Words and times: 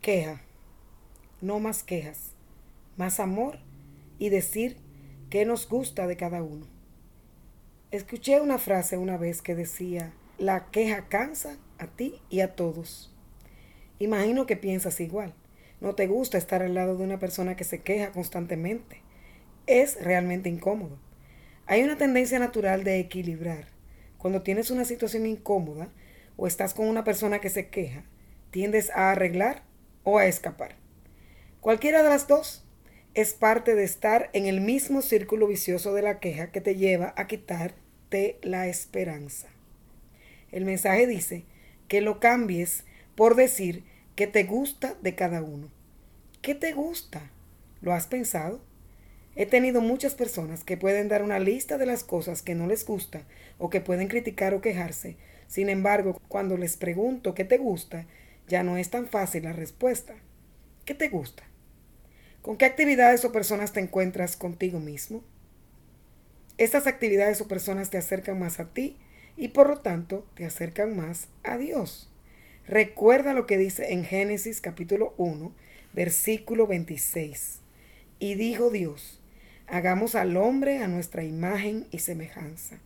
Queja. 0.00 0.40
No 1.40 1.58
más 1.58 1.82
quejas. 1.82 2.32
Más 2.96 3.18
amor 3.18 3.58
y 4.18 4.28
decir 4.28 4.76
qué 5.28 5.44
nos 5.44 5.68
gusta 5.68 6.06
de 6.06 6.16
cada 6.16 6.42
uno. 6.42 6.66
Escuché 7.90 8.40
una 8.40 8.58
frase 8.58 8.96
una 8.96 9.16
vez 9.16 9.42
que 9.42 9.56
decía, 9.56 10.12
la 10.38 10.66
queja 10.70 11.08
cansa 11.08 11.56
a 11.78 11.88
ti 11.88 12.20
y 12.30 12.40
a 12.40 12.54
todos. 12.54 13.12
Imagino 13.98 14.46
que 14.46 14.56
piensas 14.56 15.00
igual. 15.00 15.34
No 15.80 15.94
te 15.94 16.06
gusta 16.06 16.38
estar 16.38 16.62
al 16.62 16.74
lado 16.74 16.96
de 16.96 17.04
una 17.04 17.18
persona 17.18 17.56
que 17.56 17.64
se 17.64 17.82
queja 17.82 18.12
constantemente. 18.12 19.02
Es 19.66 20.02
realmente 20.02 20.48
incómodo. 20.48 20.98
Hay 21.66 21.82
una 21.82 21.98
tendencia 21.98 22.38
natural 22.38 22.84
de 22.84 23.00
equilibrar. 23.00 23.66
Cuando 24.16 24.42
tienes 24.42 24.70
una 24.70 24.84
situación 24.84 25.26
incómoda 25.26 25.88
o 26.36 26.46
estás 26.46 26.72
con 26.72 26.86
una 26.88 27.04
persona 27.04 27.40
que 27.40 27.50
se 27.50 27.68
queja, 27.68 28.04
tiendes 28.50 28.90
a 28.90 29.10
arreglar 29.10 29.67
o 30.08 30.18
a 30.18 30.26
escapar. 30.26 30.74
Cualquiera 31.60 32.02
de 32.02 32.08
las 32.08 32.26
dos 32.26 32.64
es 33.14 33.34
parte 33.34 33.74
de 33.74 33.84
estar 33.84 34.30
en 34.32 34.46
el 34.46 34.60
mismo 34.60 35.02
círculo 35.02 35.46
vicioso 35.46 35.92
de 35.92 36.02
la 36.02 36.18
queja 36.18 36.50
que 36.50 36.60
te 36.60 36.76
lleva 36.76 37.12
a 37.16 37.26
quitarte 37.26 38.38
la 38.42 38.68
esperanza. 38.68 39.48
El 40.50 40.64
mensaje 40.64 41.06
dice 41.06 41.44
que 41.88 42.00
lo 42.00 42.20
cambies 42.20 42.84
por 43.16 43.34
decir 43.34 43.84
que 44.16 44.26
te 44.26 44.44
gusta 44.44 44.96
de 45.02 45.14
cada 45.14 45.42
uno. 45.42 45.68
¿Qué 46.40 46.54
te 46.54 46.72
gusta? 46.72 47.30
¿Lo 47.82 47.92
has 47.92 48.06
pensado? 48.06 48.60
He 49.36 49.44
tenido 49.44 49.82
muchas 49.82 50.14
personas 50.14 50.64
que 50.64 50.78
pueden 50.78 51.08
dar 51.08 51.22
una 51.22 51.38
lista 51.38 51.76
de 51.76 51.86
las 51.86 52.02
cosas 52.02 52.40
que 52.40 52.54
no 52.54 52.66
les 52.66 52.86
gusta 52.86 53.24
o 53.58 53.68
que 53.68 53.82
pueden 53.82 54.08
criticar 54.08 54.54
o 54.54 54.62
quejarse. 54.62 55.16
Sin 55.48 55.68
embargo, 55.68 56.18
cuando 56.28 56.56
les 56.56 56.76
pregunto 56.76 57.34
qué 57.34 57.44
te 57.44 57.58
gusta, 57.58 58.06
ya 58.48 58.62
no 58.62 58.76
es 58.76 58.90
tan 58.90 59.06
fácil 59.06 59.44
la 59.44 59.52
respuesta. 59.52 60.14
¿Qué 60.84 60.94
te 60.94 61.08
gusta? 61.08 61.44
¿Con 62.42 62.56
qué 62.56 62.64
actividades 62.64 63.24
o 63.24 63.32
personas 63.32 63.72
te 63.72 63.80
encuentras 63.80 64.36
contigo 64.36 64.80
mismo? 64.80 65.22
Estas 66.56 66.86
actividades 66.86 67.40
o 67.40 67.48
personas 67.48 67.90
te 67.90 67.98
acercan 67.98 68.38
más 68.38 68.58
a 68.58 68.72
ti 68.72 68.96
y 69.36 69.48
por 69.48 69.68
lo 69.68 69.78
tanto 69.78 70.26
te 70.34 70.44
acercan 70.44 70.96
más 70.96 71.28
a 71.44 71.58
Dios. 71.58 72.10
Recuerda 72.66 73.34
lo 73.34 73.46
que 73.46 73.58
dice 73.58 73.92
en 73.92 74.04
Génesis 74.04 74.60
capítulo 74.60 75.14
1, 75.18 75.52
versículo 75.92 76.66
26. 76.66 77.60
Y 78.18 78.34
dijo 78.34 78.70
Dios, 78.70 79.20
hagamos 79.66 80.14
al 80.14 80.36
hombre 80.36 80.82
a 80.82 80.88
nuestra 80.88 81.22
imagen 81.22 81.86
y 81.90 82.00
semejanza. 82.00 82.78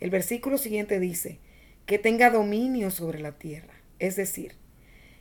El 0.00 0.10
versículo 0.10 0.56
siguiente 0.56 1.00
dice, 1.00 1.38
que 1.86 1.98
tenga 1.98 2.30
dominio 2.30 2.90
sobre 2.90 3.18
la 3.18 3.32
tierra. 3.32 3.74
Es 3.98 4.14
decir, 4.14 4.54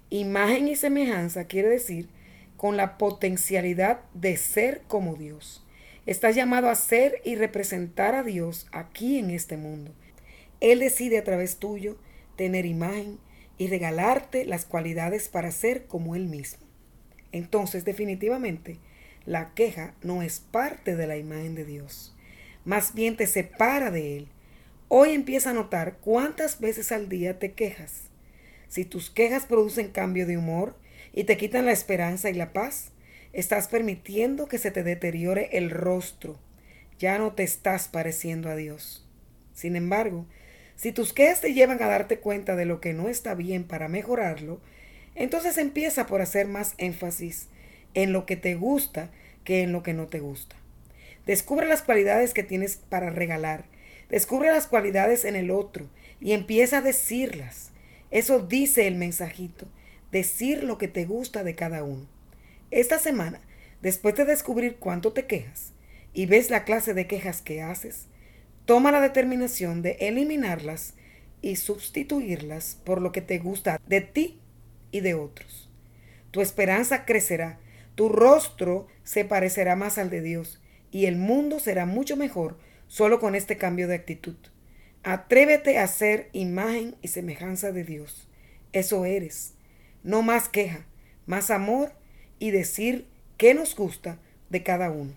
imagen 0.09 0.67
y 0.67 0.75
semejanza 0.75 1.45
quiere 1.45 1.69
decir 1.69 2.09
con 2.55 2.77
la 2.77 2.97
potencialidad 2.97 4.00
de 4.14 4.38
ser 4.38 4.81
como 4.88 5.16
Dios. 5.16 5.64
Estás 6.05 6.36
llamado 6.36 6.69
a 6.69 6.75
ser 6.75 7.22
y 7.23 7.36
representar 7.36 8.16
a 8.16 8.23
Dios 8.23 8.67
aquí 8.72 9.19
en 9.19 9.30
este 9.30 9.58
mundo. 9.58 9.94
Él 10.59 10.80
decide 10.80 11.17
a 11.17 11.23
través 11.23 11.58
tuyo 11.58 11.97
tener 12.36 12.66
imagen 12.66 13.19
y 13.58 13.67
regalarte 13.67 14.45
las 14.45 14.66
cualidades 14.66 15.30
para 15.30 15.52
ser 15.52 15.86
como 15.86 16.16
Él 16.16 16.27
mismo. 16.27 16.66
Entonces, 17.31 17.86
definitivamente, 17.86 18.80
la 19.25 19.53
queja 19.53 19.94
no 20.02 20.21
es 20.21 20.39
parte 20.39 20.95
de 20.95 21.08
la 21.08 21.17
imagen 21.17 21.55
de 21.55 21.66
Dios. 21.66 22.16
Más 22.64 22.94
bien 22.94 23.17
te 23.17 23.27
separa 23.27 23.92
de 23.92 24.17
Él. 24.17 24.27
Hoy 24.88 25.11
empieza 25.11 25.49
a 25.49 25.53
notar 25.53 25.97
cuántas 25.97 26.59
veces 26.61 26.92
al 26.92 27.09
día 27.09 27.38
te 27.38 27.52
quejas. 27.52 28.06
Si 28.68 28.86
tus 28.86 29.10
quejas 29.10 29.46
producen 29.46 29.89
cambio 29.89 30.26
de 30.26 30.38
humor, 30.38 30.76
y 31.14 31.23
te 31.23 31.36
quitan 31.36 31.66
la 31.66 31.72
esperanza 31.72 32.30
y 32.30 32.33
la 32.33 32.54
paz, 32.54 32.92
estás 33.33 33.67
permitiendo 33.67 34.48
que 34.48 34.60
se 34.60 34.70
te 34.70 34.83
deteriore 34.83 35.50
el 35.54 35.72
rostro. 35.72 36.38
Ya 37.00 37.17
no 37.17 37.33
te 37.33 37.42
estás 37.42 37.88
pareciendo 37.88 38.50
a 38.50 38.56
Dios. 38.56 39.04
Sin 39.54 39.76
embargo, 39.76 40.27
si 40.76 40.92
tus 40.92 41.14
quejas 41.14 41.42
te 41.42 41.56
llevan 41.56 41.82
a 41.82 41.88
darte 41.88 42.20
cuenta 42.20 42.56
de 42.56 42.66
lo 42.66 42.82
que 42.82 42.94
no 42.94 43.10
está 43.10 43.33
bien 43.33 43.64
para 43.64 43.88
mejorarlo, 43.88 44.61
entonces 45.16 45.58
empieza 45.58 46.06
por 46.06 46.22
hacer 46.22 46.48
más 46.48 46.76
énfasis 46.77 47.48
en 47.95 48.14
lo 48.14 48.27
que 48.27 48.36
te 48.36 48.54
gusta 48.54 49.10
que 49.44 49.64
en 49.64 49.72
lo 49.72 49.82
que 49.82 49.94
no 49.94 50.06
te 50.06 50.20
gusta. 50.20 50.56
Descubre 51.26 51.67
las 51.67 51.82
cualidades 51.82 52.33
que 52.36 52.44
tienes 52.44 52.77
para 52.77 53.10
regalar. 53.10 53.66
Descubre 54.10 54.52
las 54.52 54.67
cualidades 54.67 55.26
en 55.26 55.36
el 55.36 55.50
otro 55.50 55.88
y 56.22 56.33
empieza 56.33 56.77
a 56.77 56.82
decirlas. 56.82 57.72
Eso 58.12 58.40
dice 58.40 58.88
el 58.88 58.95
mensajito 58.95 59.68
decir 60.12 60.64
lo 60.64 60.78
que 60.78 60.88
te 60.88 61.06
gusta 61.06 61.44
de 61.44 61.56
cada 61.56 61.84
uno. 61.84 62.08
Esta 62.72 63.00
semana, 63.00 63.42
después 63.82 64.16
de 64.16 64.26
descubrir 64.26 64.78
cuánto 64.78 65.14
te 65.14 65.26
quejas 65.26 65.73
y 66.14 66.26
ves 66.26 66.50
la 66.50 66.64
clase 66.64 66.94
de 66.94 67.08
quejas 67.08 67.42
que 67.42 67.62
haces, 67.62 68.08
toma 68.66 68.92
la 68.92 69.02
determinación 69.02 69.82
de 69.82 69.98
eliminarlas 70.00 70.94
y 71.42 71.56
sustituirlas 71.58 72.78
por 72.84 73.02
lo 73.02 73.12
que 73.12 73.22
te 73.22 73.40
gusta 73.40 73.80
de 73.88 74.02
ti 74.02 74.39
y 74.92 75.02
de 75.02 75.14
otros. 75.14 75.70
Tu 76.32 76.42
esperanza 76.42 77.06
crecerá, 77.06 77.60
tu 77.95 78.10
rostro 78.10 78.88
se 79.04 79.26
parecerá 79.26 79.76
más 79.76 79.98
al 79.98 80.10
de 80.10 80.22
Dios 80.22 80.62
y 80.92 81.06
el 81.06 81.16
mundo 81.16 81.60
será 81.60 81.86
mucho 81.86 82.16
mejor 82.16 82.58
solo 82.88 83.20
con 83.20 83.36
este 83.36 83.58
cambio 83.58 83.88
de 83.88 83.95
actitud. 83.95 84.36
Atrévete 85.10 85.80
a 85.80 85.88
ser 85.88 86.30
imagen 86.34 86.98
y 87.02 87.08
semejanza 87.08 87.72
de 87.72 87.86
Dios. 87.86 88.28
Eso 88.73 89.06
eres. 89.06 89.54
No 90.04 90.22
más 90.22 90.50
queja, 90.50 90.86
más 91.26 91.50
amor 91.50 91.94
y 92.40 92.52
decir 92.52 93.08
qué 93.38 93.54
nos 93.54 93.73
gusta 93.73 94.20
de 94.50 94.64
cada 94.64 94.92
uno. 94.92 95.14